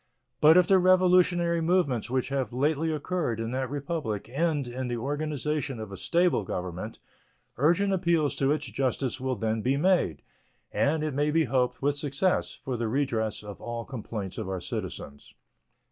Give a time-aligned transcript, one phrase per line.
[0.39, 4.97] But if the revolutionary movements which have lately occurred in that Republic end in the
[4.97, 6.97] organization of a stable government,
[7.57, 10.23] urgent appeals to its justice will then be made,
[10.71, 14.59] and, it may be hoped, with success, for the redress of all complaints of our
[14.59, 15.35] citizens.